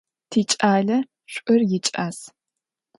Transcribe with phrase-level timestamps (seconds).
[0.29, 0.97] Тикӏалэ
[1.31, 2.17] шӏур икӏас.